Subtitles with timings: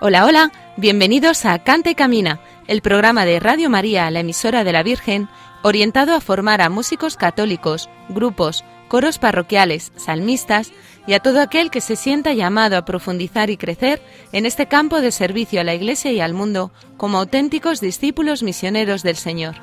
[0.00, 2.38] Hola, hola, bienvenidos a Cante Camina,
[2.68, 5.28] el programa de Radio María, la emisora de la Virgen,
[5.62, 10.70] orientado a formar a músicos católicos, grupos, coros parroquiales, salmistas
[11.08, 15.00] y a todo aquel que se sienta llamado a profundizar y crecer en este campo
[15.00, 19.56] de servicio a la Iglesia y al mundo como auténticos discípulos misioneros del Señor.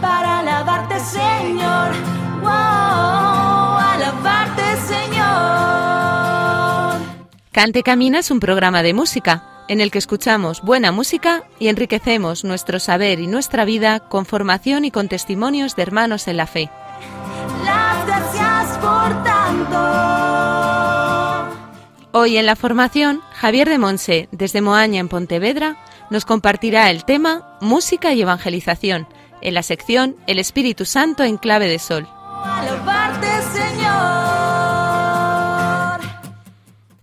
[0.00, 1.90] Para alabarte, Señor,
[2.40, 2.50] wow,
[3.80, 5.22] alabarte, Señor.
[7.50, 12.44] Cante Camina es un programa de música en el que escuchamos buena música y enriquecemos
[12.44, 16.68] nuestro saber y nuestra vida con formación y con testimonios de hermanos en la fe.
[17.64, 19.78] Las gracias por tanto.
[22.12, 25.78] Hoy en la formación, Javier de Monse, desde Moaña en Pontevedra,
[26.10, 29.08] nos compartirá el tema Música y Evangelización,
[29.40, 32.06] en la sección El Espíritu Santo en clave de sol.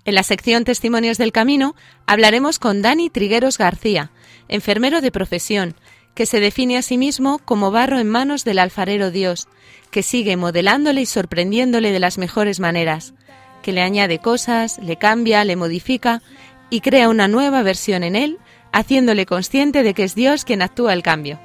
[0.10, 1.76] En la sección Testimonios del Camino
[2.08, 4.10] hablaremos con Dani Trigueros García,
[4.48, 5.76] enfermero de profesión,
[6.16, 9.48] que se define a sí mismo como barro en manos del alfarero Dios,
[9.92, 13.14] que sigue modelándole y sorprendiéndole de las mejores maneras,
[13.62, 16.24] que le añade cosas, le cambia, le modifica
[16.72, 18.40] y crea una nueva versión en él,
[18.72, 21.40] haciéndole consciente de que es Dios quien actúa el cambio.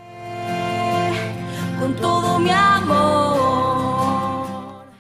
[1.79, 3.04] Con todo mi amor.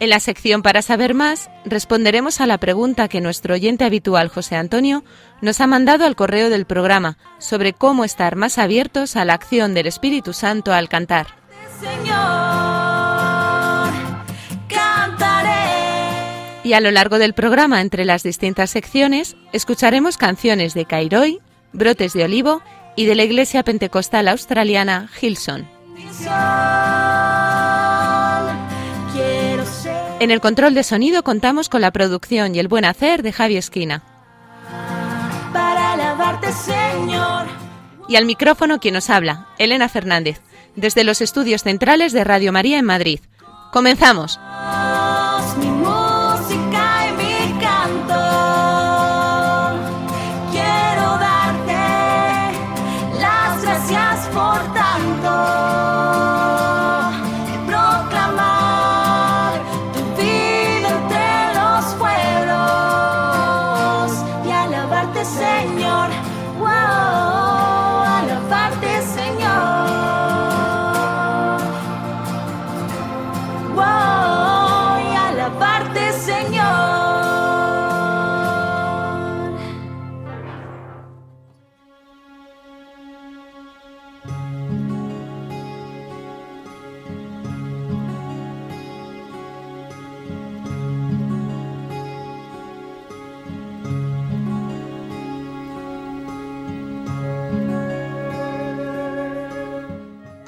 [0.04, 4.54] En la sección Para saber más, responderemos a la pregunta que nuestro oyente habitual José
[4.54, 5.03] Antonio
[5.41, 9.72] nos ha mandado al correo del programa sobre cómo estar más abiertos a la acción
[9.72, 11.28] del Espíritu Santo al cantar.
[16.64, 21.41] Y a lo largo del programa, entre las distintas secciones, escucharemos canciones de Cairoi,
[21.72, 22.60] Brotes de Olivo
[22.94, 25.64] y de la Iglesia Pentecostal Australiana Hillsong.
[30.24, 33.58] En el control de sonido contamos con la producción y el buen hacer de Javi
[33.58, 34.02] Esquina.
[35.52, 37.46] para alabarte, Señor.
[38.08, 40.40] Y al micrófono quien nos habla, Elena Fernández,
[40.76, 43.20] desde los estudios centrales de Radio María en Madrid.
[43.70, 44.40] Comenzamos.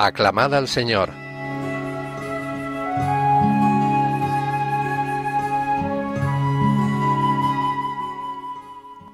[0.06, 1.12] Aclamad al Señor.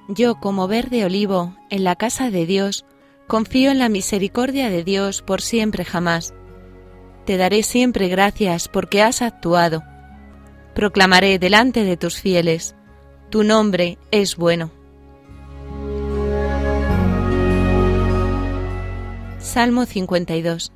[0.08, 2.84] Yo, como verde olivo, en la casa de Dios,
[3.26, 6.34] confío en la misericordia de Dios por siempre jamás.
[7.24, 9.82] Te daré siempre gracias porque has actuado.
[10.74, 12.76] Proclamaré delante de tus fieles,
[13.30, 14.70] tu nombre es bueno.
[19.38, 20.70] Salmo 52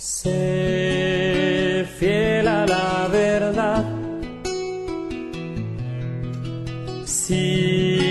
[0.00, 3.84] Sé fiel a la verdad.
[7.04, 8.08] Sigue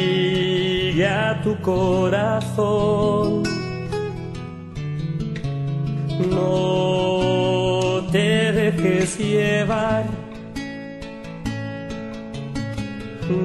[1.08, 3.42] a tu corazón.
[6.30, 10.06] No te dejes llevar.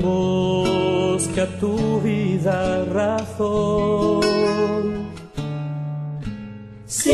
[0.02, 4.23] Busca tu vida razón.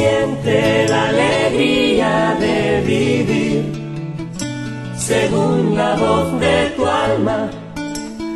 [0.00, 3.62] Siente la alegría de vivir
[4.96, 7.50] según la voz de tu alma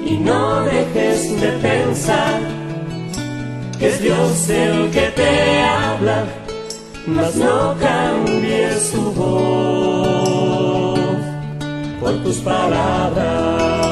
[0.05, 2.39] y no dejes de pensar
[3.79, 6.25] que es Dios el que te habla,
[7.07, 10.99] mas no cambies su voz
[11.99, 13.84] por tus palabras.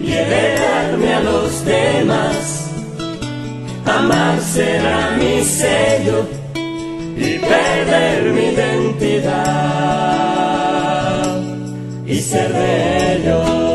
[0.00, 2.70] Y heredarme a los demás.
[3.84, 6.26] Amar será mi sello
[7.16, 9.26] y perder mi identidad
[12.06, 13.65] y ser de ellos.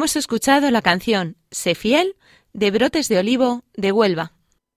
[0.00, 2.16] Hemos escuchado la canción Sé fiel
[2.54, 4.32] de Brotes de Olivo de Huelva.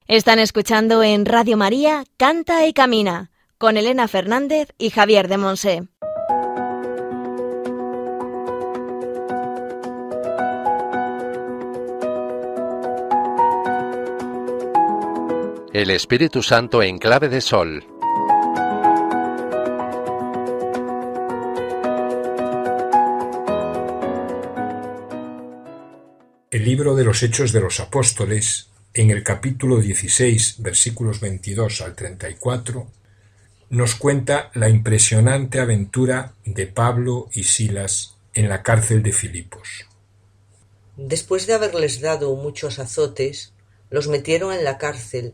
[0.05, 5.87] Están escuchando en Radio María Canta y Camina con Elena Fernández y Javier de Monse.
[15.71, 17.92] El Espíritu Santo en clave de sol.
[26.63, 31.93] El libro de los Hechos de los Apóstoles, en el capítulo 16, versículos 22 al
[31.93, 32.87] 34,
[33.69, 39.89] nos cuenta la impresionante aventura de Pablo y Silas en la cárcel de Filipos.
[40.95, 43.51] Después de haberles dado muchos azotes,
[43.89, 45.33] los metieron en la cárcel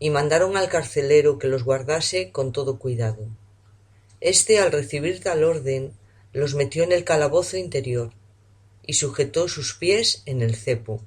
[0.00, 3.28] y mandaron al carcelero que los guardase con todo cuidado.
[4.20, 5.92] Este, al recibir tal orden,
[6.32, 8.12] los metió en el calabozo interior
[8.86, 11.02] y sujetó sus pies en el cepo.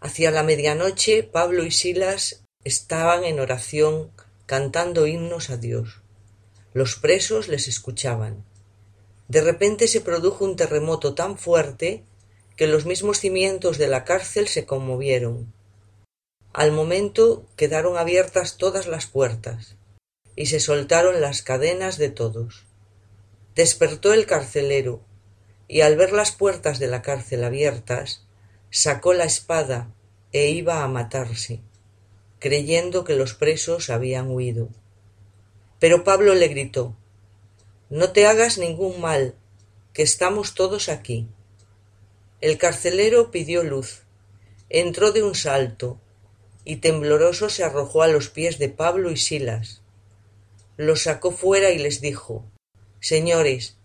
[0.00, 4.12] Hacia la medianoche Pablo y Silas estaban en oración
[4.46, 6.02] cantando himnos a Dios.
[6.72, 8.44] Los presos les escuchaban.
[9.28, 12.04] De repente se produjo un terremoto tan fuerte
[12.56, 15.52] que los mismos cimientos de la cárcel se conmovieron.
[16.52, 19.76] Al momento quedaron abiertas todas las puertas
[20.34, 22.66] y se soltaron las cadenas de todos.
[23.54, 25.04] Despertó el carcelero
[25.72, 28.26] y al ver las puertas de la cárcel abiertas,
[28.70, 29.94] sacó la espada
[30.32, 31.60] e iba a matarse,
[32.40, 34.68] creyendo que los presos habían huido.
[35.78, 36.96] Pero Pablo le gritó
[37.88, 39.36] No te hagas ningún mal,
[39.92, 41.28] que estamos todos aquí.
[42.40, 44.02] El carcelero pidió luz,
[44.70, 46.00] entró de un salto,
[46.64, 49.82] y tembloroso se arrojó a los pies de Pablo y Silas.
[50.76, 52.44] Los sacó fuera y les dijo
[52.98, 53.76] Señores,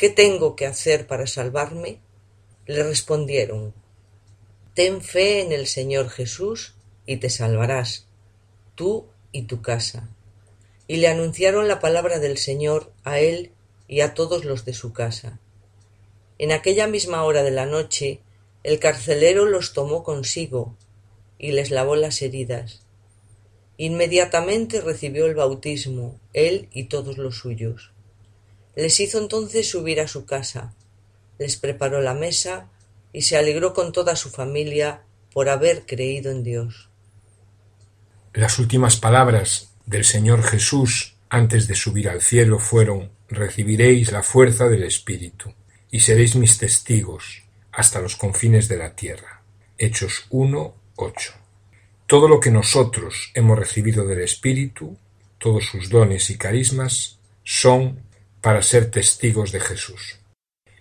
[0.00, 2.00] ¿Qué tengo que hacer para salvarme?
[2.64, 3.74] Le respondieron,
[4.72, 8.06] Ten fe en el Señor Jesús y te salvarás,
[8.74, 10.08] tú y tu casa.
[10.86, 13.50] Y le anunciaron la palabra del Señor a él
[13.88, 15.38] y a todos los de su casa.
[16.38, 18.22] En aquella misma hora de la noche
[18.62, 20.78] El carcelero los tomó consigo
[21.36, 22.86] y les lavó las heridas.
[23.76, 27.92] Inmediatamente recibió el bautismo, él y todos los suyos.
[28.80, 30.72] Les hizo entonces subir a su casa,
[31.38, 32.70] les preparó la mesa
[33.12, 35.02] y se alegró con toda su familia
[35.34, 36.88] por haber creído en Dios.
[38.32, 44.66] Las últimas palabras del Señor Jesús antes de subir al cielo fueron recibiréis la fuerza
[44.66, 45.52] del Espíritu
[45.90, 49.42] y seréis mis testigos hasta los confines de la tierra.
[49.76, 51.32] Hechos 1, 8.
[52.06, 54.96] Todo lo que nosotros hemos recibido del Espíritu,
[55.36, 58.08] todos sus dones y carismas, son
[58.40, 60.20] para ser testigos de Jesús.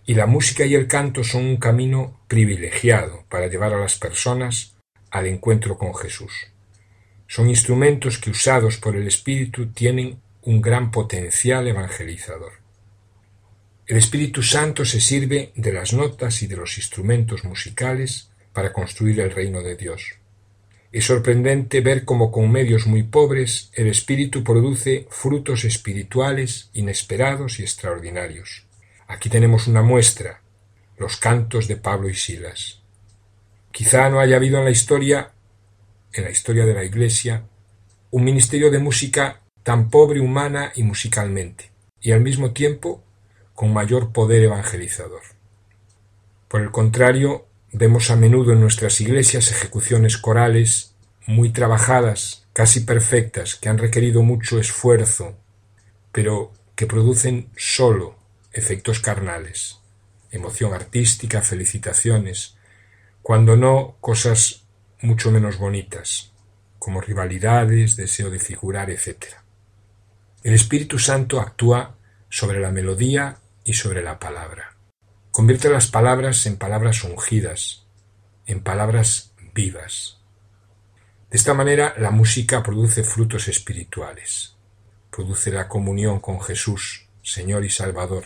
[0.05, 4.75] Y la música y el canto son un camino privilegiado para llevar a las personas
[5.11, 6.47] al encuentro con Jesús.
[7.27, 12.53] Son instrumentos que usados por el Espíritu tienen un gran potencial evangelizador.
[13.85, 19.19] El Espíritu Santo se sirve de las notas y de los instrumentos musicales para construir
[19.19, 20.18] el reino de Dios.
[20.91, 27.63] Es sorprendente ver cómo con medios muy pobres el Espíritu produce frutos espirituales inesperados y
[27.63, 28.65] extraordinarios.
[29.07, 30.41] Aquí tenemos una muestra,
[30.97, 32.81] los cantos de Pablo y Silas.
[33.71, 35.31] Quizá no haya habido en la historia,
[36.11, 37.43] en la historia de la Iglesia,
[38.09, 43.03] un ministerio de música tan pobre humana y musicalmente, y al mismo tiempo
[43.53, 45.21] con mayor poder evangelizador.
[46.47, 50.95] Por el contrario, vemos a menudo en nuestras iglesias ejecuciones corales
[51.25, 55.37] muy trabajadas, casi perfectas, que han requerido mucho esfuerzo,
[56.11, 58.17] pero que producen solo
[58.51, 59.79] efectos carnales,
[60.31, 62.55] emoción artística, felicitaciones,
[63.21, 64.63] cuando no cosas
[65.01, 66.33] mucho menos bonitas,
[66.79, 69.25] como rivalidades, deseo de figurar, etc.
[70.43, 71.97] El Espíritu Santo actúa
[72.29, 74.78] sobre la melodía y sobre la palabra.
[75.39, 77.85] Convierte las palabras en palabras ungidas,
[78.45, 80.19] en palabras vivas.
[81.31, 84.57] De esta manera la música produce frutos espirituales.
[85.09, 88.25] Produce la comunión con Jesús, Señor y Salvador,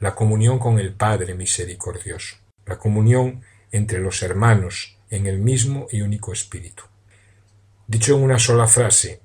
[0.00, 6.00] la comunión con el Padre misericordioso, la comunión entre los hermanos en el mismo y
[6.00, 6.84] único Espíritu.
[7.86, 9.20] Dicho en una sola frase,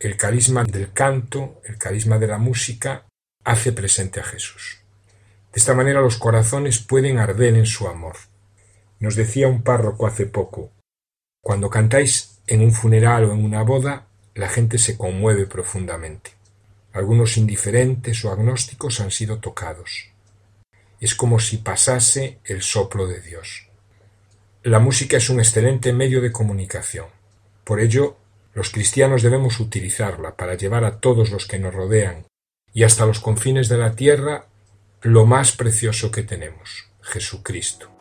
[0.00, 3.06] el carisma del canto, el carisma de la música,
[3.44, 4.83] hace presente a Jesús.
[5.54, 8.16] De esta manera los corazones pueden arder en su amor.
[8.98, 10.72] Nos decía un párroco hace poco,
[11.44, 16.30] cuando cantáis en un funeral o en una boda, la gente se conmueve profundamente.
[16.94, 20.10] Algunos indiferentes o agnósticos han sido tocados.
[21.00, 23.68] Es como si pasase el soplo de Dios.
[24.62, 27.08] La música es un excelente medio de comunicación.
[27.62, 28.16] Por ello,
[28.54, 32.24] los cristianos debemos utilizarla para llevar a todos los que nos rodean
[32.72, 34.46] y hasta los confines de la tierra
[35.04, 37.93] lo más precioso que tenemos, Jesucristo.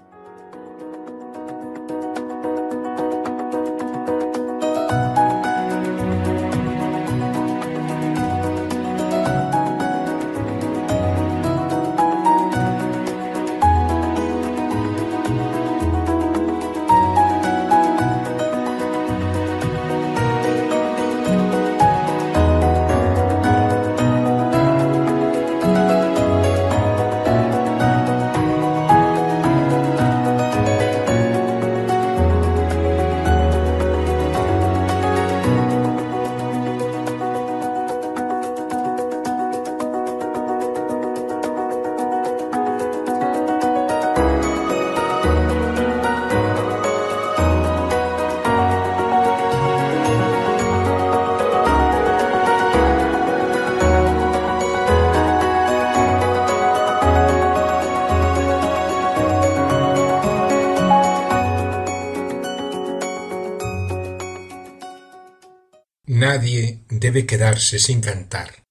[67.13, 68.63] Debe quedarse sin cantar.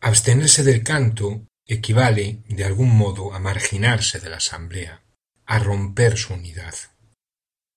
[0.00, 5.02] Abstenerse del canto equivale, de algún modo, a marginarse de la asamblea,
[5.44, 6.74] a romper su unidad.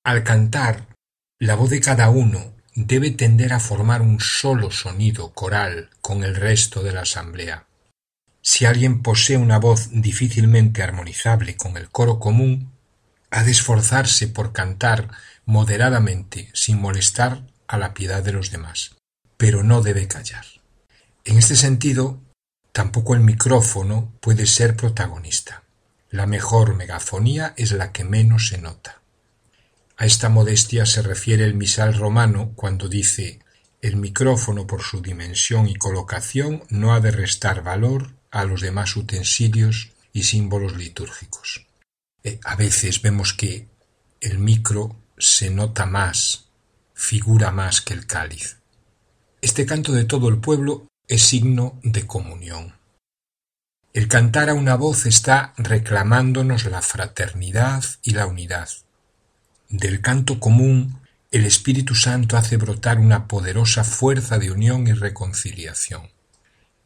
[0.05, 0.96] Al cantar,
[1.39, 6.38] la voz de cada uno debe tender a formar un solo sonido coral con el
[6.38, 7.67] resto de la asamblea.
[8.41, 12.72] Si alguien posee una voz difícilmente armonizable con el coro común,
[13.29, 15.10] ha de esforzarse por cantar
[15.44, 18.95] moderadamente sin molestar a la piedad de los demás,
[19.38, 20.46] pero no debe callar.
[21.24, 22.22] En este sentido,
[22.72, 25.63] tampoco el micrófono puede ser protagonista.
[26.10, 29.01] La mejor megafonía es la que menos se nota.
[29.98, 33.39] A esta modestia se refiere el misal romano cuando dice
[33.82, 38.96] el micrófono por su dimensión y colocación no ha de restar valor a los demás
[38.96, 41.68] utensilios y símbolos litúrgicos.
[42.24, 43.68] Eh, a veces vemos que
[44.22, 46.50] el micro se nota más,
[46.94, 48.58] figura más que el cáliz.
[49.46, 52.74] Este canto de todo el pueblo es signo de comunión.
[53.94, 58.70] El cantar a una voz está reclamándonos la fraternidad y la unidad.
[59.70, 61.00] Del canto común,
[61.30, 66.10] el Espíritu Santo hace brotar una poderosa fuerza de unión y reconciliación.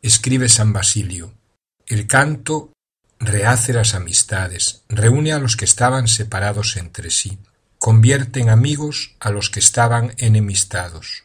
[0.01, 1.33] Escribe San Basilio,
[1.87, 2.73] el canto
[3.19, 7.39] rehace las amistades, reúne a los que estaban separados entre sí,
[7.77, 11.23] convierte en amigos a los que estaban enemistados.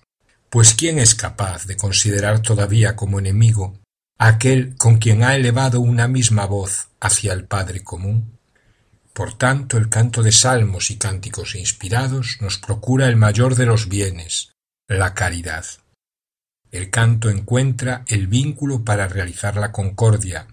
[0.54, 3.80] Pues ¿quién es capaz de considerar todavía como enemigo
[4.18, 8.38] aquel con quien ha elevado una misma voz hacia el Padre común?
[9.12, 13.88] Por tanto, el canto de salmos y cánticos inspirados nos procura el mayor de los
[13.88, 14.52] bienes,
[14.86, 15.64] la caridad.
[16.70, 20.46] El canto encuentra el vínculo para realizar la concordia,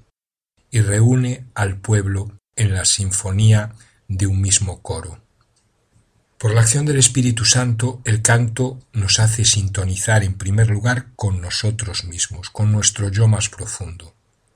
[0.72, 3.74] y reúne al pueblo en la sinfonía
[4.08, 5.22] de un mismo coro.
[6.42, 11.40] Por la acción del Espíritu Santo, el canto nos hace sintonizar en primer lugar con
[11.40, 14.16] nosotros mismos, con nuestro yo más profundo.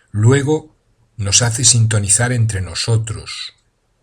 [0.09, 0.75] Luego
[1.15, 3.53] nos hace sintonizar entre nosotros,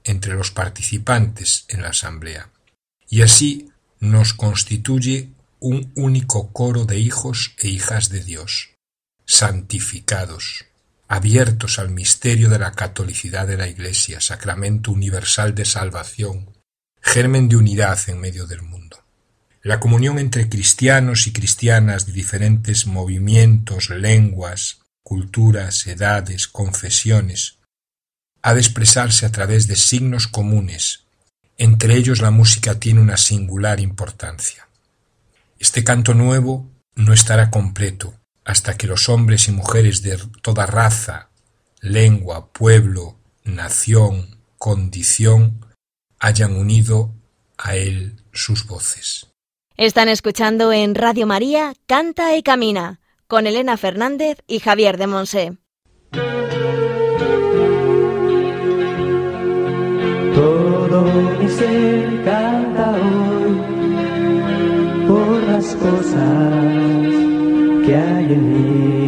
[0.05, 2.51] entre los participantes en la asamblea.
[3.09, 8.77] Y así nos constituye un único coro de hijos e hijas de Dios,
[9.27, 10.67] santificados,
[11.09, 16.52] abiertos al misterio de la catolicidad de la Iglesia, sacramento universal de salvación,
[17.03, 19.05] germen de unidad en medio del mundo.
[19.61, 27.59] La comunión entre cristianos y cristianas de diferentes movimientos, lenguas, culturas, edades, confesiones,
[28.41, 31.05] ha de expresarse a través de signos comunes.
[31.59, 34.69] Entre ellos la música tiene una singular importancia.
[35.59, 41.31] Este canto nuevo no estará completo hasta que los hombres y mujeres de toda raza,
[41.81, 45.67] lengua, pueblo, nación, condición,
[46.23, 47.11] hayan unido
[47.59, 49.27] a él sus voces.
[49.77, 55.59] Están escuchando en Radio María Canta y Camina con Elena Fernández y Javier de Monse.
[60.35, 61.03] Todo
[61.41, 63.57] mi ser canta hoy
[65.09, 66.55] por las cosas
[67.85, 69.02] que hay en mí.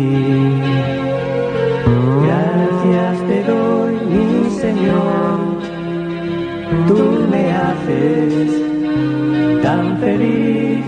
[9.74, 10.84] Tan feliz.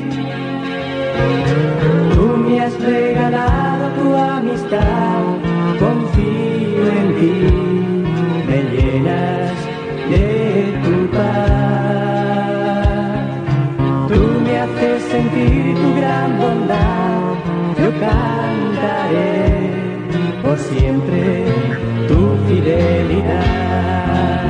[2.14, 5.22] Tú me has regalado tu amistad,
[5.84, 7.34] confío en ti,
[8.48, 9.56] me llenas
[10.10, 10.26] de
[10.84, 13.26] tu paz.
[14.10, 17.20] Tú me haces sentir tu gran bondad
[17.80, 19.34] yo cantaré
[20.42, 21.22] por siempre
[22.08, 24.45] tu fidelidad.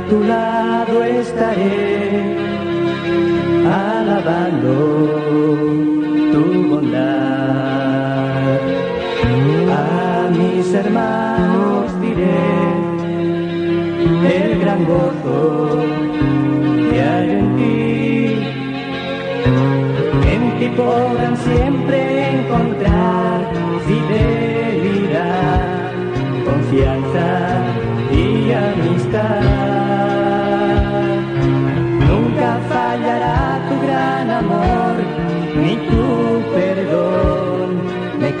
[0.00, 2.36] A tu lado estaré,
[3.84, 4.74] alabando
[6.32, 7.00] tu bondad.
[9.82, 12.48] A mis hermanos diré
[14.36, 15.38] el gran gozo
[16.90, 17.74] que hay en ti.
[20.34, 22.09] En ti podrán siempre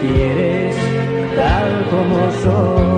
[0.00, 0.76] quieres
[1.36, 2.89] tal como soy.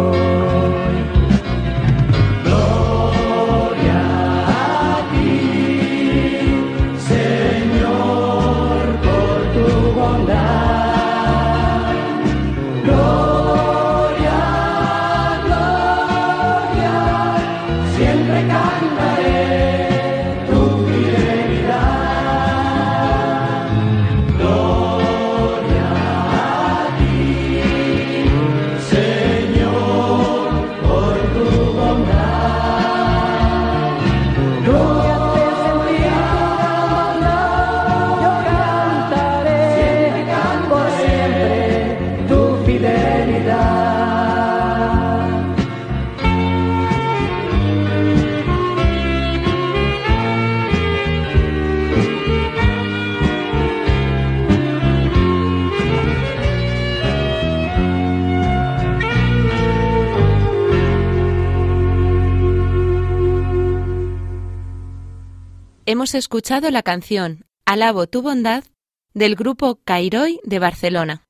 [65.93, 68.65] Hemos escuchado la canción Alabo tu bondad
[69.13, 71.27] del grupo Cairoi de Barcelona.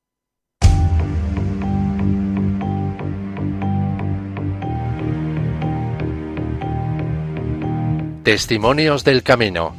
[8.23, 9.75] Testimonios del Camino.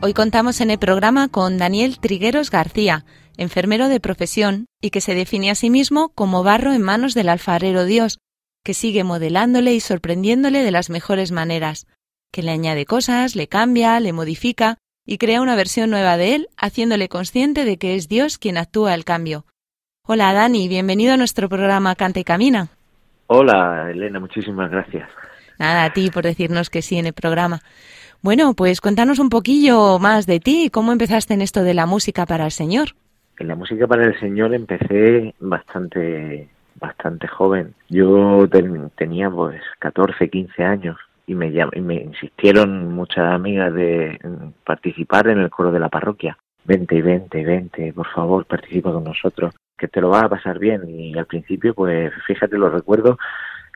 [0.00, 5.14] Hoy contamos en el programa con Daniel Trigueros García, enfermero de profesión y que se
[5.14, 8.18] define a sí mismo como barro en manos del alfarero Dios,
[8.64, 11.86] que sigue modelándole y sorprendiéndole de las mejores maneras,
[12.32, 16.48] que le añade cosas, le cambia, le modifica y crea una versión nueva de él,
[16.56, 19.44] haciéndole consciente de que es Dios quien actúa el cambio.
[20.06, 22.68] Hola Dani, bienvenido a nuestro programa Canta y Camina.
[23.26, 25.08] Hola Elena, muchísimas gracias.
[25.58, 27.62] Nada, a ti por decirnos que sí en el programa.
[28.22, 32.26] Bueno, pues cuéntanos un poquillo más de ti, cómo empezaste en esto de la música
[32.26, 32.96] para el Señor.
[33.38, 37.74] En la música para el Señor empecé bastante bastante joven.
[37.88, 38.48] Yo
[38.96, 44.18] tenía pues 14, 15 años y me, y me insistieron muchas amigas de
[44.64, 46.36] participar en el coro de la parroquia.
[46.64, 50.88] Vente, vente, vente, por favor, participa con nosotros, que te lo vas a pasar bien.
[50.88, 53.18] Y al principio, pues fíjate, lo recuerdo,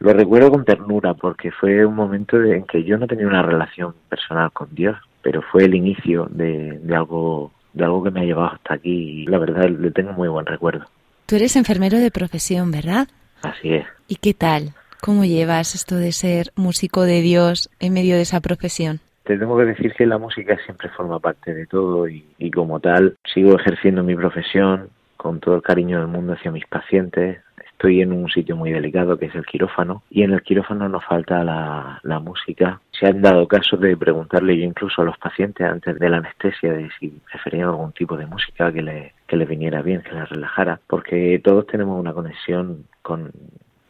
[0.00, 3.94] lo recuerdo con ternura, porque fue un momento en que yo no tenía una relación
[4.08, 8.24] personal con Dios, pero fue el inicio de, de algo de algo que me ha
[8.24, 10.84] llevado hasta aquí y la verdad le tengo muy buen recuerdo.
[11.26, 13.08] Tú eres enfermero de profesión, ¿verdad?
[13.42, 13.86] Así es.
[14.08, 14.74] ¿Y qué tal?
[15.00, 19.00] ¿Cómo llevas esto de ser músico de Dios en medio de esa profesión?
[19.24, 22.80] Te tengo que decir que la música siempre forma parte de todo y, y como
[22.80, 27.38] tal sigo ejerciendo mi profesión con todo el cariño del mundo hacia mis pacientes.
[27.78, 31.04] Estoy en un sitio muy delicado que es el quirófano y en el quirófano nos
[31.04, 32.80] falta la, música.
[32.90, 36.72] Se han dado casos de preguntarle yo incluso a los pacientes antes de la anestesia
[36.72, 40.28] de si preferían algún tipo de música que le, que les viniera bien, que les
[40.28, 43.30] relajara, porque todos tenemos una conexión con,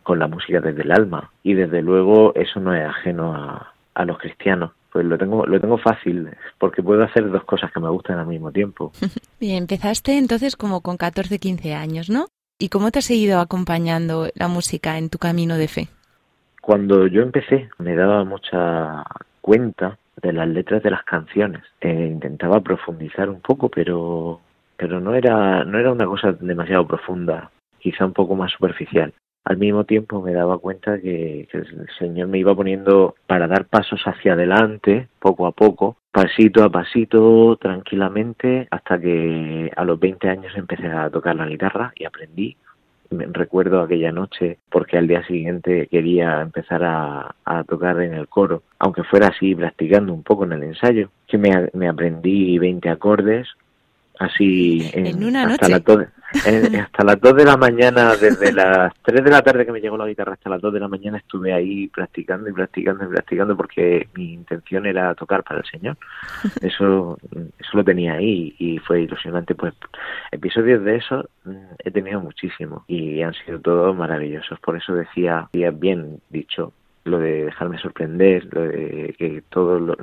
[0.03, 4.05] con la música desde el alma y desde luego eso no es ajeno a, a
[4.05, 7.89] los cristianos pues lo tengo lo tengo fácil porque puedo hacer dos cosas que me
[7.89, 8.93] gustan al mismo tiempo.
[9.41, 12.27] Bien, empezaste entonces como con 14, 15 años, ¿no?
[12.61, 15.89] ¿Y cómo te ha seguido acompañando la música en tu camino de fe?
[16.61, 19.05] Cuando yo empecé me daba mucha
[19.41, 21.63] cuenta de las letras de las canciones.
[21.81, 24.41] Eh, intentaba profundizar un poco, pero
[24.77, 29.13] pero no era no era una cosa demasiado profunda, quizá un poco más superficial
[29.49, 33.65] al mismo tiempo me daba cuenta que, que, el Señor me iba poniendo para dar
[33.65, 40.29] pasos hacia adelante, poco a poco, pasito a pasito, tranquilamente, hasta que a los 20
[40.29, 42.59] años empecé a tocar la guitarra y aprendí.
[43.09, 48.29] Me recuerdo aquella noche porque al día siguiente quería empezar a, a tocar en el
[48.29, 52.87] coro, aunque fuera así practicando un poco en el ensayo, que me, me aprendí 20
[52.91, 53.49] acordes,
[54.19, 55.97] así en, en una hasta, noche.
[55.97, 56.13] La
[56.45, 59.81] en, hasta las 2 de la mañana, desde las 3 de la tarde que me
[59.81, 63.09] llegó la guitarra hasta las 2 de la mañana estuve ahí practicando y practicando y
[63.09, 65.97] practicando porque mi intención era tocar para el Señor.
[66.63, 67.19] Eso
[67.59, 69.55] eso lo tenía ahí y fue ilusionante.
[69.55, 69.75] Pues
[70.31, 71.29] episodios de eso
[71.79, 74.59] he tenido muchísimo y han sido todos maravillosos.
[74.61, 76.73] Por eso decía, bien dicho,
[77.05, 79.97] lo de dejarme sorprender, lo de que todo lo,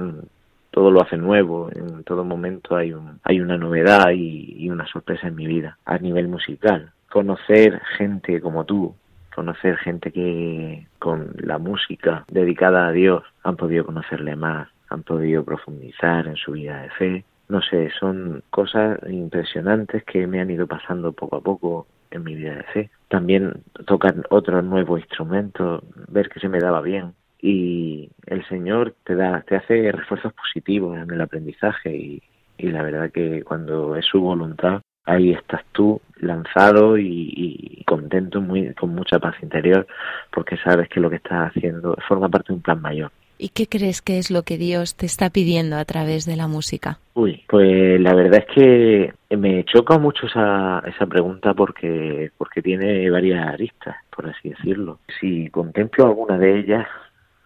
[0.75, 4.85] todo lo hace nuevo, en todo momento hay, un, hay una novedad y, y, una
[4.85, 6.91] sorpresa en mi vida a nivel musical.
[7.09, 8.93] Conocer gente como tú,
[9.33, 15.45] conocer gente que con la música dedicada a Dios han podido conocerle más, han podido
[15.45, 17.25] profundizar en su vida de fe.
[17.47, 22.35] No sé, son cosas impresionantes que me han ido pasando poco a poco en mi
[22.35, 22.89] vida de fe.
[23.07, 27.13] También tocar otros nuevos instrumentos, ver que se me daba bien,
[27.45, 32.23] y el Señor te da, te hace refuerzos positivos en el aprendizaje y,
[32.57, 38.41] y la verdad que cuando es su voluntad ahí estás tú lanzado y, y, contento,
[38.41, 39.85] muy, con mucha paz interior,
[40.33, 43.11] porque sabes que lo que estás haciendo forma parte de un plan mayor.
[43.37, 46.47] ¿Y qué crees que es lo que Dios te está pidiendo a través de la
[46.47, 46.97] música?
[47.13, 53.07] Uy, pues la verdad es que me choca mucho esa, esa pregunta porque, porque tiene
[53.11, 54.97] varias aristas, por así decirlo.
[55.19, 56.87] Si contemplo alguna de ellas,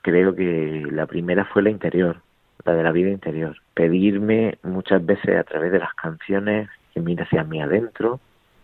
[0.09, 2.21] creo que la primera fue la interior,
[2.65, 3.57] la de la vida interior.
[3.73, 8.19] Pedirme muchas veces a través de las canciones que mire hacia mí adentro,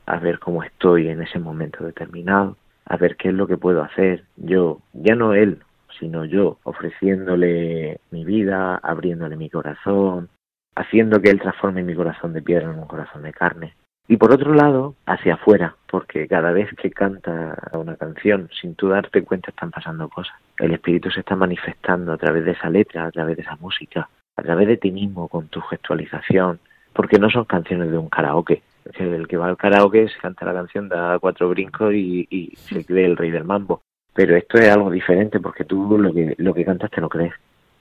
[0.05, 3.81] a ver cómo estoy en ese momento determinado, a ver qué es lo que puedo
[3.81, 5.60] hacer yo, ya no él,
[5.99, 10.29] sino yo, ofreciéndole mi vida, abriéndole mi corazón,
[10.75, 13.73] haciendo que él transforme mi corazón de piedra en un corazón de carne.
[14.07, 18.89] Y por otro lado, hacia afuera, porque cada vez que canta una canción, sin tú
[18.89, 20.35] darte cuenta, están pasando cosas.
[20.57, 24.07] El espíritu se está manifestando a través de esa letra, a través de esa música,
[24.35, 26.59] a través de ti mismo, con tu gestualización,
[26.93, 28.61] porque no son canciones de un karaoke,
[28.93, 33.05] El que va al karaoke se canta la canción, da cuatro brincos y, se cree
[33.05, 33.81] el rey del mambo.
[34.13, 37.33] Pero esto es algo diferente porque tú lo que, lo que cantas te lo crees.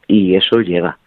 [0.06, 0.98] Y eso llega,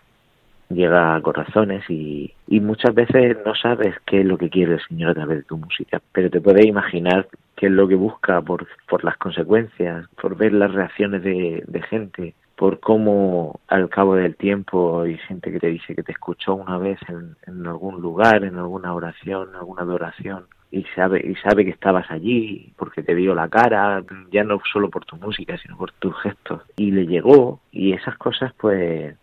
[0.69, 4.88] llega a corazones y, y muchas veces no sabes qué es lo que quiere el
[4.88, 8.41] Señor a través de tu música, pero te puedes imaginar qué es lo que busca
[8.41, 14.15] por, por las consecuencias, por ver las reacciones de, de gente, por cómo al cabo
[14.15, 18.01] del tiempo hay gente que te dice que te escuchó una vez en, en algún
[18.01, 23.01] lugar, en alguna oración, en alguna adoración, y sabe y sabe que estabas allí porque
[23.01, 26.62] te vio la cara ya no solo por tu música sino por tus gestos.
[26.75, 29.15] Y le llegó y esas cosas pues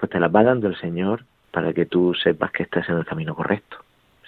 [0.00, 3.04] pues te las va dando el Señor para que tú sepas que estás en el
[3.04, 3.76] camino correcto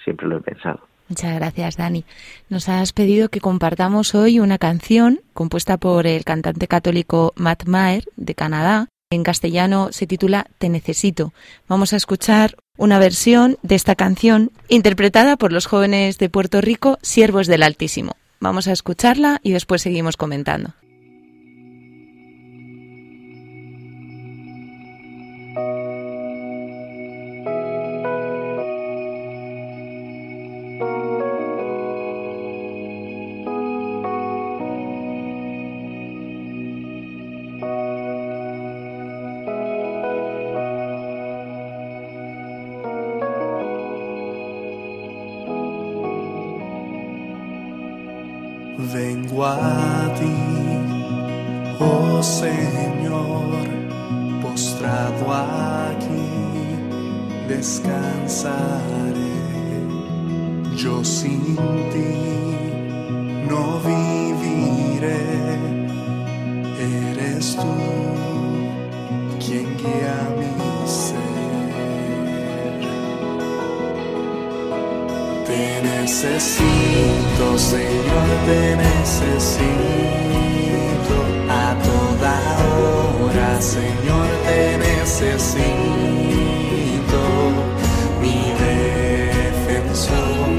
[0.03, 2.05] siempre lo he pensado Muchas gracias, Dani.
[2.49, 8.05] Nos has pedido que compartamos hoy una canción compuesta por el cantante católico Matt Maher
[8.15, 8.87] de Canadá.
[9.11, 11.33] En castellano se titula Te necesito.
[11.67, 16.97] Vamos a escuchar una versión de esta canción interpretada por los jóvenes de Puerto Rico,
[17.01, 18.13] Siervos del Altísimo.
[18.39, 20.73] Vamos a escucharla y después seguimos comentando.
[49.33, 49.47] Vengo
[51.79, 53.65] oh Señor,
[54.43, 56.29] postrado aquí,
[57.47, 58.53] descansaré.
[60.77, 61.55] Yo sin
[61.91, 62.13] ti
[63.49, 65.25] no viviré,
[66.79, 67.73] eres tú
[69.43, 71.23] quien guía mi ser.
[75.47, 76.92] Te necesito,
[77.57, 79.63] Señor, te necesito
[81.49, 85.61] a toda hora, Señor, te necesito,
[88.21, 90.51] mi defensor,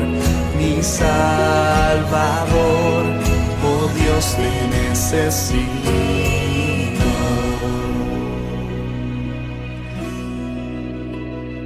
[0.56, 3.02] mi salvador,
[3.64, 5.74] oh Dios, te necesito.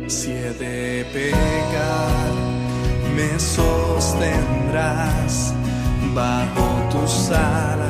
[0.07, 2.33] Si he de pecar,
[3.15, 3.29] me
[4.69, 5.55] sostendrás
[6.15, 7.88] bajo tus alas,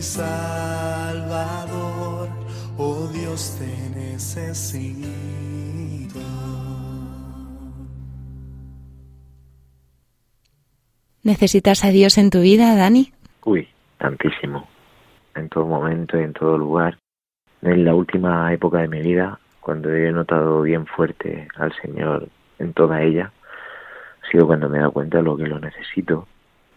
[0.00, 1.68] mi salvador,
[2.78, 3.66] oh Dios, te
[4.00, 5.04] necesito.
[11.22, 13.12] ¿Necesitas a Dios en tu vida, Dani?
[13.44, 14.66] Uy, tantísimo.
[15.34, 16.96] En todo momento y en todo lugar.
[17.60, 22.26] En la última época de mi vida, cuando he notado bien fuerte al Señor
[22.58, 23.30] en toda ella,
[24.22, 26.26] ha sido cuando me he dado cuenta de lo que lo necesito.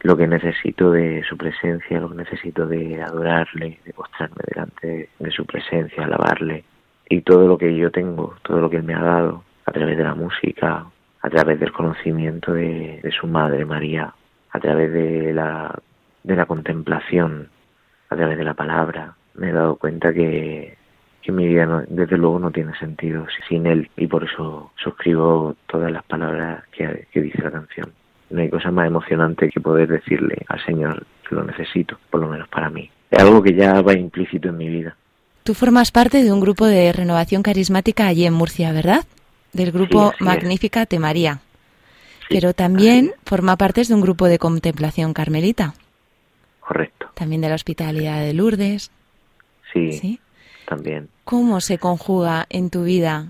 [0.04, 5.32] Lo que necesito de su presencia, lo que necesito de adorarle, de postrarme delante de
[5.32, 6.66] su presencia, alabarle.
[7.10, 9.98] Y todo lo que yo tengo, todo lo que Él me ha dado, a través
[9.98, 10.86] de la música,
[11.22, 14.14] a través del conocimiento de, su madre María,
[14.52, 15.74] a través de la,
[16.24, 17.48] de la contemplación,
[18.10, 20.78] a través de la palabra, me he dado cuenta que,
[21.22, 25.56] que mi vida no- desde luego no tiene sentido sin él y por eso suscribo
[25.68, 27.94] todas las palabras que, que dice la canción.
[28.34, 32.28] No hay cosa más emocionante que poder decirle al Señor que lo necesito, por lo
[32.28, 32.90] menos para mí.
[33.12, 34.98] Es algo que ya va implícito en mi vida.
[35.44, 39.06] Tú formas parte de un grupo de renovación carismática allí en Murcia, ¿verdad?
[39.52, 40.14] Del grupo.
[40.20, 41.42] Magnífica Te María.
[42.28, 45.76] Pero también forma parte de un grupo de contemplación carmelita,
[46.60, 47.12] Correcto.
[47.14, 48.90] también de la Hospitalidad de Lourdes.
[49.72, 50.20] Sí, ¿sí?
[50.66, 51.08] también.
[51.24, 53.28] ¿Cómo se conjuga en tu vida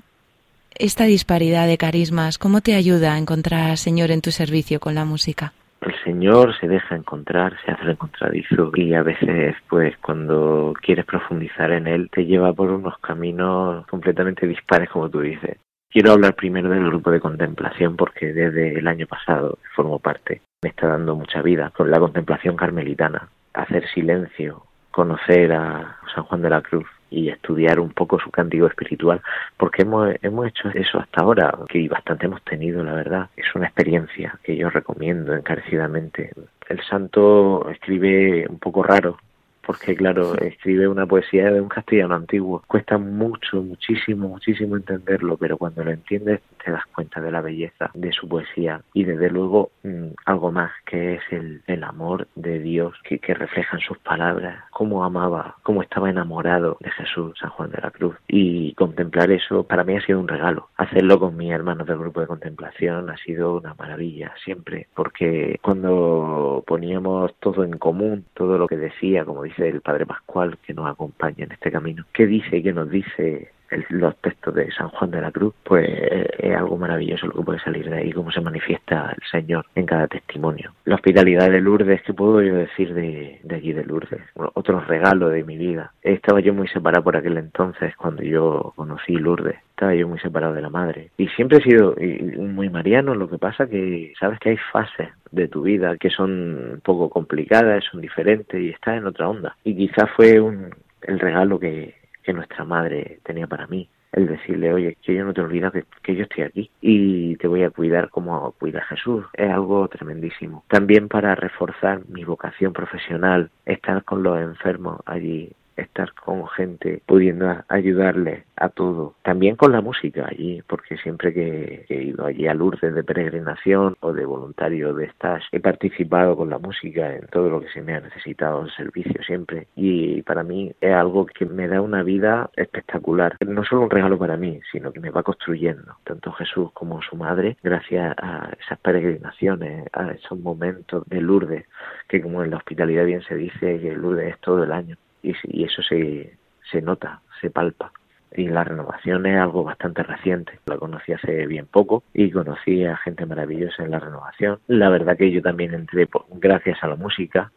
[0.78, 2.38] esta disparidad de carismas?
[2.38, 5.54] ¿Cómo te ayuda a encontrar al Señor en tu servicio con la música?
[5.82, 11.72] El Señor se deja encontrar, se hace encontradizo y a veces, pues, cuando quieres profundizar
[11.72, 15.58] en Él, te lleva por unos caminos completamente dispares, como tú dices.
[15.90, 20.42] Quiero hablar primero del grupo de contemplación porque desde el año pasado formo parte.
[20.64, 23.28] Me está dando mucha vida con la contemplación carmelitana.
[23.54, 28.66] Hacer silencio, conocer a San Juan de la Cruz y estudiar un poco su cántico
[28.68, 29.22] espiritual,
[29.58, 33.30] porque hemos, hemos hecho eso hasta ahora, que bastante hemos tenido, la verdad.
[33.38, 36.32] Es una experiencia que yo recomiendo encarecidamente.
[36.68, 39.18] El santo escribe un poco raro,
[39.66, 42.64] porque claro, escribe una poesía de un castellano antiguo.
[42.68, 47.92] Cuesta mucho, muchísimo, muchísimo entenderlo, pero cuando lo entiendes te das cuenta de la belleza
[47.94, 52.60] de su poesía y desde luego mm, algo más que es el, el amor de
[52.60, 57.50] Dios que, que refleja en sus palabras, cómo amaba, cómo estaba enamorado de Jesús, San
[57.52, 58.16] Juan de la Cruz.
[58.28, 60.70] Y contemplar eso para mí ha sido un regalo.
[60.78, 66.64] Hacerlo con mis hermanos del grupo de contemplación ha sido una maravilla siempre, porque cuando
[66.66, 70.90] poníamos todo en común, todo lo que decía, como dice el Padre Pascual que nos
[70.90, 74.90] acompaña en este camino, qué dice y qué nos dice el- los textos de San
[74.90, 78.12] Juan de la Cruz, pues eh, es algo maravilloso lo que puede salir de ahí,
[78.12, 80.72] cómo se manifiesta el Señor en cada testimonio.
[80.86, 84.22] La hospitalidad de Lourdes, ¿qué puedo yo decir de, de allí de Lourdes?
[84.54, 85.92] Otro regalo de mi vida.
[86.02, 89.56] Estaba yo muy separado por aquel entonces cuando yo conocí Lourdes.
[89.72, 91.10] Estaba yo muy separado de la madre.
[91.18, 91.96] Y siempre he sido
[92.38, 96.30] muy mariano, lo que pasa que sabes que hay fases de tu vida que son
[96.74, 99.56] un poco complicadas, son diferentes y estás en otra onda.
[99.64, 100.70] Y quizás fue un,
[101.02, 103.90] el regalo que, que nuestra madre tenía para mí.
[104.12, 107.48] El decirle, oye, que yo no te olvido que, que yo estoy aquí y te
[107.48, 109.26] voy a cuidar como cuida Jesús.
[109.34, 110.64] Es algo tremendísimo.
[110.68, 117.50] También para reforzar mi vocación profesional, estar con los enfermos allí, estar con gente pudiendo
[117.50, 119.16] a- ayudarles a todo.
[119.24, 123.04] También con la música allí, porque siempre que, que he ido allí a Lourdes de
[123.04, 127.70] peregrinación o de voluntario de stage, he participado con la música en todo lo que
[127.70, 129.68] se me ha necesitado en servicio siempre.
[129.76, 133.36] Y para mí es algo que me da una vida espectacular.
[133.46, 137.16] No solo un regalo para mí, sino que me va construyendo, tanto Jesús como su
[137.16, 141.66] madre, gracias a esas peregrinaciones, a esos momentos de Lourdes,
[142.08, 145.34] que como en la hospitalidad bien se dice, que Lourdes es todo el año y,
[145.46, 146.38] y eso se,
[146.72, 147.92] se nota, se palpa.
[148.36, 150.60] Y la renovación es algo bastante reciente.
[150.66, 154.60] La conocí hace bien poco y conocí a gente maravillosa en la renovación.
[154.68, 157.52] La verdad que yo también entré por- gracias a la música.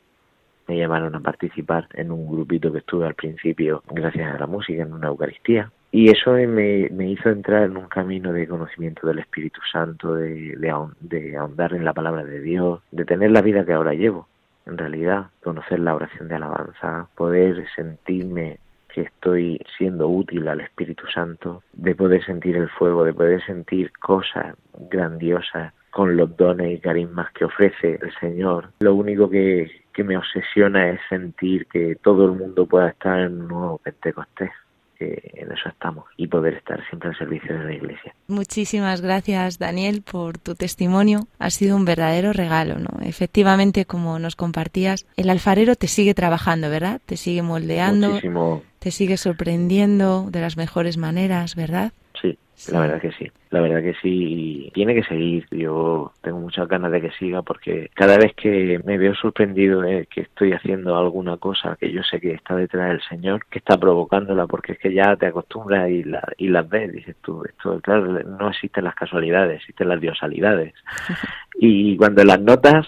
[0.68, 4.82] Me llamaron a participar en un grupito que estuve al principio gracias a la música
[4.82, 5.70] en una Eucaristía.
[5.92, 10.56] Y eso me, me hizo entrar en un camino de conocimiento del Espíritu Santo, de,
[10.56, 14.28] de, de ahondar en la palabra de Dios, de tener la vida que ahora llevo
[14.66, 18.58] en realidad, conocer la oración de alabanza, poder sentirme
[18.92, 23.92] que estoy siendo útil al Espíritu Santo, de poder sentir el fuego, de poder sentir
[23.92, 24.56] cosas
[24.90, 28.70] grandiosas con los dones y carismas que ofrece el Señor.
[28.80, 33.40] Lo único que, que me obsesiona es sentir que todo el mundo pueda estar en
[33.40, 34.50] un nuevo Pentecostés
[34.99, 38.14] que en eso estamos y poder estar siempre al servicio de la Iglesia.
[38.28, 41.26] Muchísimas gracias, Daniel, por tu testimonio.
[41.38, 43.01] Ha sido un verdadero regalo, ¿no?
[43.03, 47.01] Efectivamente, como nos compartías, el alfarero te sigue trabajando, ¿verdad?
[47.07, 51.92] Te sigue moldeando, Muchísimo, te sigue sorprendiendo de las mejores maneras, ¿verdad?
[52.57, 55.46] Sí, la verdad que sí, la verdad que sí, y tiene que seguir.
[55.50, 60.07] Yo tengo muchas ganas de que siga porque cada vez que me veo sorprendido de
[60.07, 63.76] que estoy haciendo alguna cosa que yo sé que está detrás del Señor, que está
[63.76, 67.80] provocándola, porque es que ya te acostumbras y, la, y las ves, dices tú, esto,
[67.80, 70.74] claro, no existen las casualidades, existen las diosalidades.
[71.61, 72.86] y cuando las notas,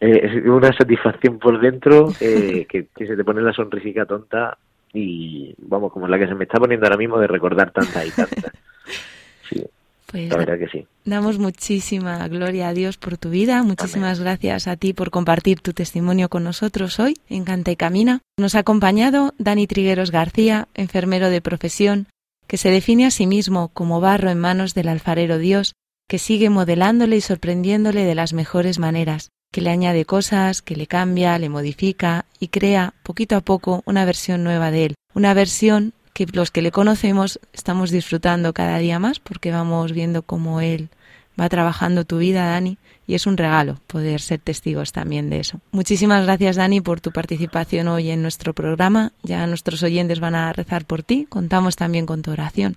[0.00, 4.56] eh, es una satisfacción por dentro eh, que, que se te pone la sonrisica tonta
[4.92, 8.10] y vamos, como la que se me está poniendo ahora mismo de recordar tantas y
[8.10, 8.52] tantas.
[9.50, 9.64] Sí,
[10.06, 10.86] Pues la verdad que sí.
[11.04, 13.62] damos muchísima gloria a Dios por tu vida.
[13.62, 18.20] Muchísimas gracias a ti por compartir tu testimonio con nosotros hoy en Canta y Camina.
[18.38, 22.06] Nos ha acompañado Dani Trigueros García, enfermero de profesión,
[22.48, 25.74] que se define a sí mismo como barro en manos del alfarero Dios,
[26.08, 30.88] que sigue modelándole y sorprendiéndole de las mejores maneras, que le añade cosas, que le
[30.88, 35.92] cambia, le modifica y crea poquito a poco una versión nueva de él, una versión
[36.12, 40.90] que los que le conocemos estamos disfrutando cada día más porque vamos viendo cómo él
[41.40, 45.60] va trabajando tu vida, Dani, y es un regalo poder ser testigos también de eso.
[45.72, 49.12] Muchísimas gracias, Dani, por tu participación hoy en nuestro programa.
[49.22, 51.26] Ya nuestros oyentes van a rezar por ti.
[51.28, 52.76] Contamos también con tu oración.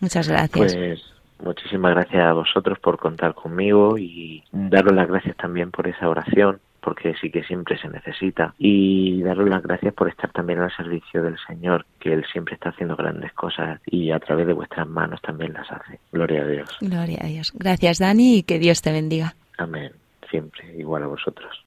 [0.00, 0.74] Muchas gracias.
[0.74, 1.00] Pues
[1.42, 6.60] muchísimas gracias a vosotros por contar conmigo y daros las gracias también por esa oración
[6.86, 11.20] porque sí que siempre se necesita y daros las gracias por estar también al servicio
[11.20, 15.20] del Señor, que Él siempre está haciendo grandes cosas y a través de vuestras manos
[15.20, 15.98] también las hace.
[16.12, 16.76] Gloria a Dios.
[16.80, 17.52] Gloria a Dios.
[17.56, 19.34] Gracias, Dani, y que Dios te bendiga.
[19.58, 19.90] Amén.
[20.30, 21.65] Siempre, igual a vosotros.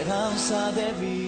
[0.00, 1.19] Esperanza de vida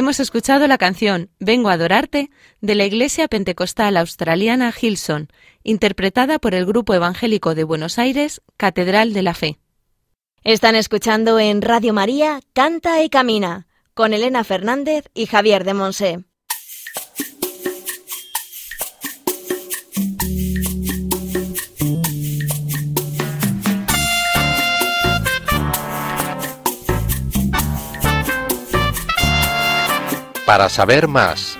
[0.00, 2.30] Hemos escuchado la canción Vengo a adorarte
[2.62, 5.28] de la Iglesia Pentecostal Australiana Hilson,
[5.62, 9.58] interpretada por el Grupo Evangélico de Buenos Aires, Catedral de la Fe.
[10.42, 16.24] Están escuchando en Radio María Canta y Camina con Elena Fernández y Javier de Monse.
[30.50, 31.56] Para saber más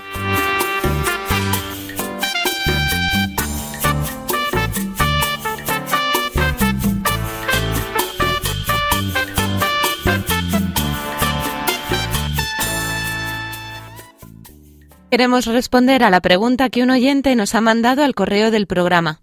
[15.09, 19.21] Queremos responder a la pregunta que un oyente nos ha mandado al correo del programa.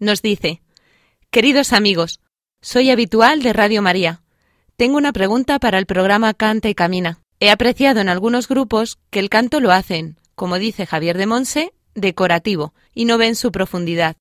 [0.00, 0.60] Nos dice,
[1.30, 2.20] Queridos amigos,
[2.60, 4.22] soy habitual de Radio María.
[4.74, 7.20] Tengo una pregunta para el programa Canta y Camina.
[7.40, 11.72] He apreciado en algunos grupos que el canto lo hacen, como dice Javier de Monse,
[11.94, 14.16] decorativo y no ven su profundidad.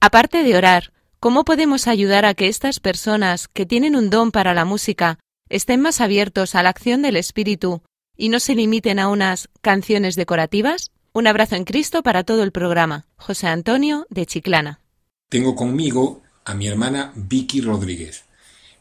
[0.00, 4.54] Aparte de orar, ¿cómo podemos ayudar a que estas personas que tienen un don para
[4.54, 5.18] la música
[5.48, 7.82] estén más abiertos a la acción del Espíritu
[8.16, 10.92] y no se limiten a unas canciones decorativas?
[11.12, 13.06] Un abrazo en Cristo para todo el programa.
[13.16, 14.80] José Antonio de Chiclana.
[15.28, 18.24] Tengo conmigo a mi hermana Vicky Rodríguez.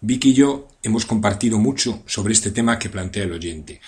[0.02, 3.82] Vicky y yo hemos compartido mucho sobre este tema que plantea el oyente.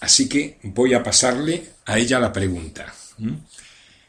[0.00, 2.92] Así que voy a pasarle a ella la pregunta.
[3.18, 3.34] ¿Mm?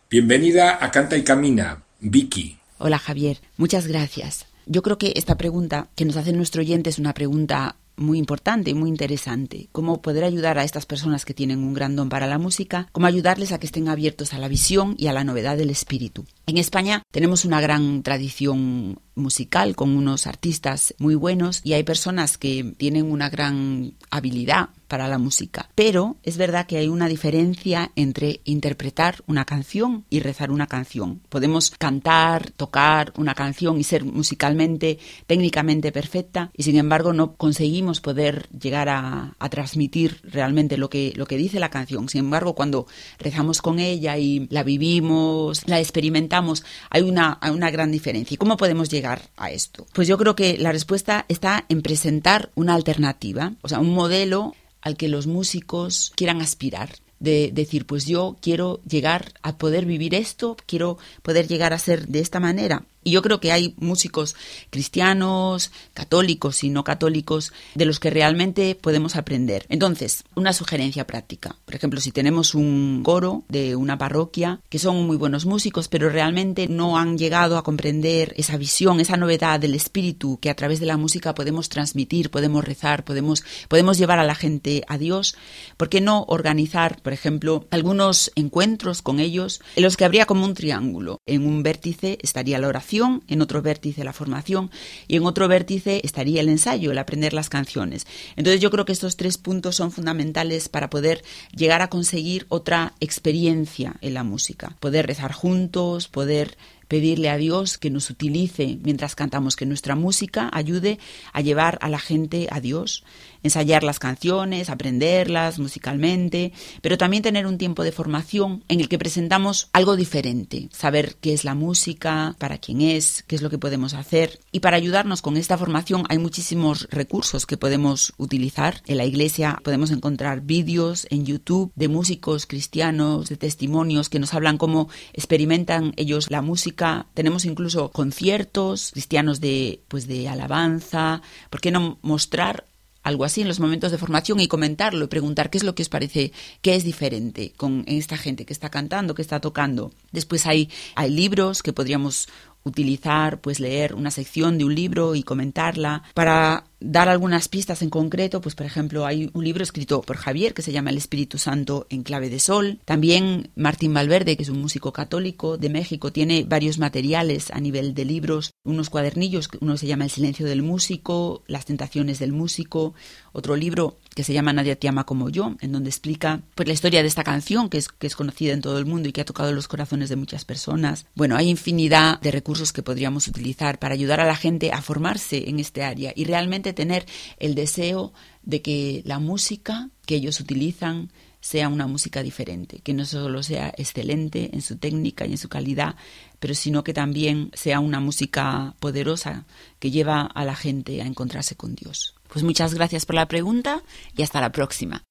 [0.10, 2.58] Bienvenida a Canta y Camina, Vicky.
[2.80, 4.47] Hola Javier, muchas gracias.
[4.66, 8.72] Yo creo que esta pregunta que nos hace nuestro oyente es una pregunta muy importante
[8.72, 9.70] y muy interesante.
[9.72, 13.08] Cómo poder ayudar a estas personas que tienen un gran don para la música, cómo
[13.08, 16.26] ayudarles a que estén abiertos a la visión y a la novedad del espíritu.
[16.46, 22.38] En España tenemos una gran tradición musical con unos artistas muy buenos y hay personas
[22.38, 25.72] que tienen una gran habilidad para la música.
[25.74, 31.20] Pero es verdad que hay una diferencia entre interpretar una canción y rezar una canción.
[31.30, 38.02] Podemos cantar, tocar una canción y ser musicalmente, técnicamente perfecta y sin embargo no conseguimos
[38.02, 42.08] poder llegar a, transmitir realmente lo que, lo que dice la canción.
[42.08, 42.86] Sin embargo, cuando
[43.18, 48.36] rezamos con ella y la vivimos, la experimentamos, hay una, hay una gran diferencia.
[48.36, 49.88] ¿Y cómo podemos llegar a esto?
[49.91, 54.54] Pues yo creo que la respuesta está en presentar una alternativa, o sea, un modelo
[54.84, 60.14] al que los músicos quieran aspirar de decir, pues yo quiero llegar a poder vivir
[60.14, 62.86] esto, quiero poder llegar a ser de esta manera.
[63.04, 64.36] Y yo creo que hay músicos
[64.70, 69.66] cristianos, católicos y no católicos de los que realmente podemos aprender.
[69.70, 71.56] Entonces, una sugerencia práctica.
[71.66, 76.10] Por ejemplo, si tenemos un coro de una parroquia que son muy buenos músicos, pero
[76.10, 80.80] realmente no han llegado a comprender esa visión, esa novedad del espíritu que a través
[80.80, 85.36] de la música podemos transmitir, podemos rezar, podemos, podemos llevar a la gente a Dios,
[85.78, 90.45] ¿por qué no organizar, por ejemplo, algunos encuentros con ellos en los que habría como
[90.45, 91.20] un triángulo?
[91.26, 94.70] En un vértice estaría la oración, en otro vértice la formación
[95.08, 98.06] y en otro vértice estaría el ensayo, el aprender las canciones.
[98.36, 101.24] Entonces yo creo que estos tres puntos son fundamentales para poder
[101.56, 106.56] llegar a conseguir otra experiencia en la música, poder rezar juntos, poder
[106.88, 111.00] pedirle a Dios que nos utilice mientras cantamos, que nuestra música ayude
[111.32, 113.04] a llevar a la gente a Dios
[113.44, 118.98] ensayar las canciones, aprenderlas musicalmente, pero también tener un tiempo de formación en el que
[118.98, 123.58] presentamos algo diferente, saber qué es la música, para quién es, qué es lo que
[123.58, 124.39] podemos hacer.
[124.52, 128.82] Y para ayudarnos con esta formación hay muchísimos recursos que podemos utilizar.
[128.88, 134.34] En la iglesia podemos encontrar vídeos en YouTube de músicos cristianos, de testimonios que nos
[134.34, 137.08] hablan cómo experimentan ellos la música.
[137.14, 141.22] Tenemos incluso conciertos cristianos de pues de alabanza.
[141.50, 142.66] ¿Por qué no mostrar
[143.04, 145.84] algo así en los momentos de formación y comentarlo y preguntar qué es lo que
[145.84, 146.32] os parece,
[146.62, 149.91] qué es diferente con esta gente que está cantando, que está tocando.
[150.12, 152.28] Después hay, hay libros que podríamos
[152.64, 156.04] utilizar, pues leer una sección de un libro y comentarla.
[156.14, 160.54] Para dar algunas pistas en concreto, pues por ejemplo hay un libro escrito por Javier
[160.54, 162.80] que se llama El Espíritu Santo en clave de sol.
[162.86, 167.94] También Martín Valverde, que es un músico católico de México, tiene varios materiales a nivel
[167.94, 172.94] de libros, unos cuadernillos, uno se llama El silencio del músico, Las tentaciones del músico,
[173.32, 176.74] otro libro que se llama Nadie te ama como yo, en donde explica pues la
[176.74, 179.22] historia de esta canción que es, que es conocida en todo el mundo y que
[179.22, 181.06] ha tocado los corazones de muchas personas.
[181.16, 185.50] Bueno, hay infinidad de recursos que podríamos utilizar para ayudar a la gente a formarse
[185.50, 187.05] en este área y realmente tener
[187.38, 191.09] el deseo de que la música que ellos utilizan
[191.43, 195.49] sea una música diferente, que no solo sea excelente en su técnica y en su
[195.49, 195.97] calidad,
[196.39, 199.43] pero sino que también sea una música poderosa
[199.80, 202.15] que lleva a la gente a encontrarse con Dios.
[202.30, 203.84] Pues muchas gracias por la pregunta
[204.15, 205.03] y hasta la próxima.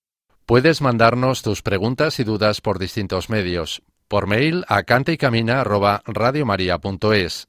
[0.47, 3.83] Puedes mandarnos tus preguntas y dudas por distintos medios.
[4.09, 7.49] Por mail a cantaycamina@radiomaria.es,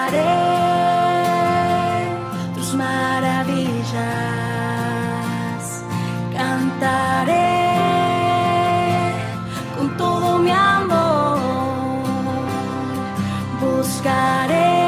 [2.91, 4.03] maravillas,
[6.37, 7.59] cantaré
[9.75, 11.39] con todo mi amor,
[13.61, 14.79] buscaré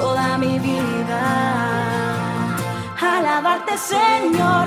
[0.00, 1.22] toda mi vida,
[3.16, 4.66] alabarte Señor,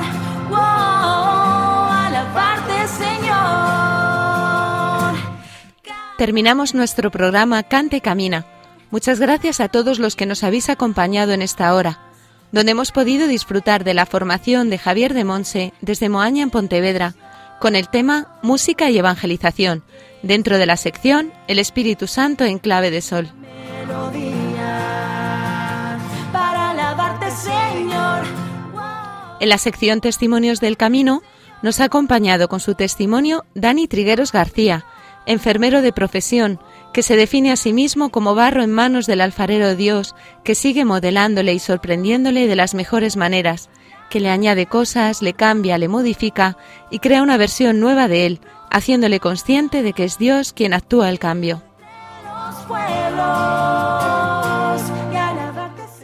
[0.50, 4.18] wow, alabarte Señor.
[6.18, 8.57] Terminamos nuestro programa Cante Camina.
[8.90, 12.00] Muchas gracias a todos los que nos habéis acompañado en esta hora,
[12.52, 17.14] donde hemos podido disfrutar de la formación de Javier de Monse desde Moaña en Pontevedra,
[17.60, 19.84] con el tema Música y Evangelización,
[20.24, 23.30] dentro de la sección El Espíritu Santo en clave de sol.
[23.86, 24.38] melodía
[26.32, 28.24] para alabarte, Señor.
[29.40, 31.22] En la sección Testimonios del Camino
[31.62, 34.86] nos ha acompañado con su testimonio Dani Trigueros García,
[35.26, 36.60] enfermero de profesión,
[36.98, 40.84] que se define a sí mismo como barro en manos del alfarero Dios, que sigue
[40.84, 43.70] modelándole y sorprendiéndole de las mejores maneras,
[44.10, 46.58] que le añade cosas, le cambia, le modifica
[46.90, 48.40] y crea una versión nueva de él,
[48.72, 51.62] haciéndole consciente de que es Dios quien actúa el cambio.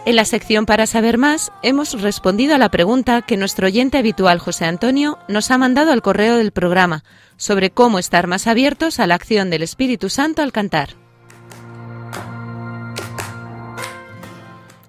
[0.05, 4.37] En la sección para saber más hemos respondido a la pregunta que nuestro oyente habitual
[4.37, 7.03] José Antonio nos ha mandado al correo del programa
[7.43, 10.95] sobre cómo estar más abiertos a la acción del Espíritu Santo al cantar.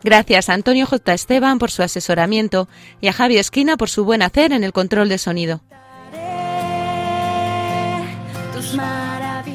[0.04, 1.14] Gracias a Antonio J.
[1.14, 2.68] Esteban por su asesoramiento
[3.00, 5.62] y a Javi Esquina por su buen hacer en el control de sonido.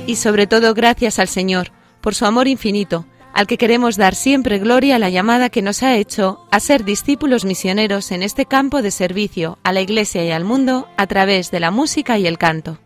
[0.05, 1.71] Y sobre todo gracias al Señor
[2.01, 5.83] por su amor infinito, al que queremos dar siempre gloria a la llamada que nos
[5.83, 10.31] ha hecho a ser discípulos misioneros en este campo de servicio a la Iglesia y
[10.31, 12.79] al mundo a través de la música y el canto.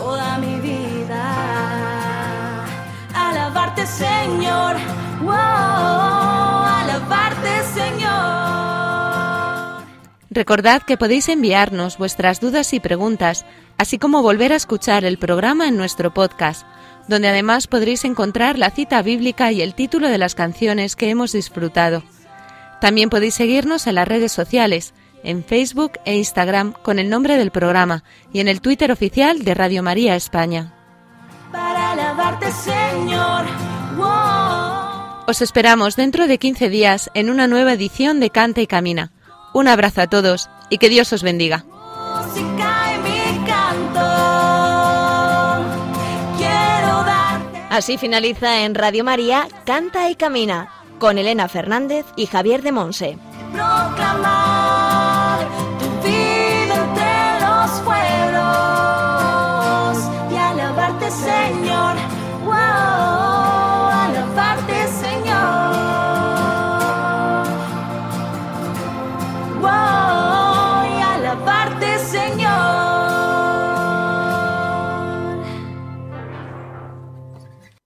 [0.00, 1.24] Toda mi vida.
[3.14, 4.76] Alabarte, Señor.
[5.20, 5.34] Wow,
[6.80, 8.10] alabarte, Señor.
[10.30, 13.44] Recordad que podéis enviarnos vuestras dudas y preguntas,
[13.76, 16.66] así como volver a escuchar el programa en nuestro podcast,
[17.06, 21.32] donde además podréis encontrar la cita bíblica y el título de las canciones que hemos
[21.32, 22.02] disfrutado.
[22.80, 24.94] También podéis seguirnos en las redes sociales,
[25.24, 29.54] en Facebook e Instagram con el nombre del programa y en el Twitter oficial de
[29.54, 30.74] Radio María España.
[31.52, 33.44] Para alabarte, Señor.
[33.96, 35.24] Wow.
[35.26, 39.12] Os esperamos dentro de 15 días en una nueva edición de Canta y Camina.
[39.52, 41.64] Un abrazo a todos y que Dios os bendiga.
[47.70, 50.68] Así finaliza en Radio María Canta y Camina
[50.98, 53.18] con Elena Fernández y Javier de Monse.
[53.52, 54.69] proclamar